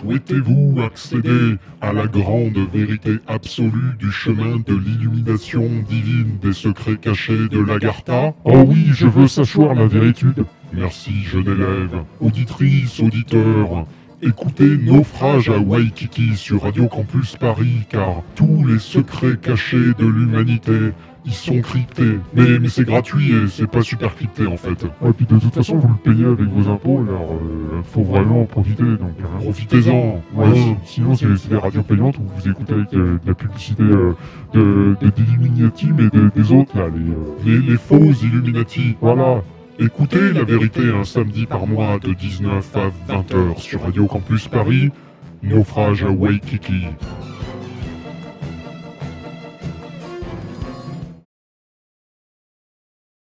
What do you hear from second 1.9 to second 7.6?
la grande vérité absolue du chemin de l'illumination divine des secrets cachés de